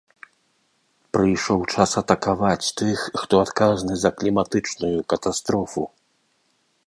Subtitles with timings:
[1.15, 5.83] Прыйшоў час атакаваць тых, хто адказны за кліматычную катастрофу.